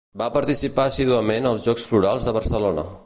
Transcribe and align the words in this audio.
Va 0.19 0.27
participar 0.35 0.85
assíduament 0.91 1.49
als 1.51 1.69
Jocs 1.69 1.87
Florals 1.93 2.27
de 2.31 2.35
Barcelona. 2.39 2.89